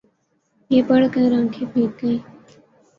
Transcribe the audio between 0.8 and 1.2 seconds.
پڑھ